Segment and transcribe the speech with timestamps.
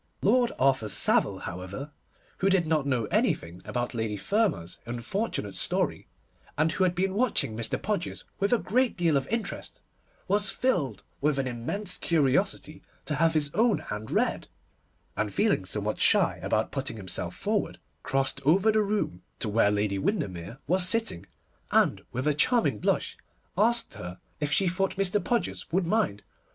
[0.23, 1.91] Lord Arthur Savile, however,
[2.39, 6.07] who did not know anything about Lady Fermor's unfortunate story,
[6.57, 7.79] and who had been watching Mr.
[7.79, 9.83] Podgers with a great deal of interest,
[10.27, 14.47] was filled with an immense curiosity to have his own hand read,
[15.15, 19.99] and feeling somewhat shy about putting himself forward, crossed over the room to where Lady
[19.99, 21.27] Windermere was sitting,
[21.69, 23.19] and, with a charming blush,
[23.55, 25.23] asked her if she thought Mr.
[25.23, 26.23] Podgers would mind.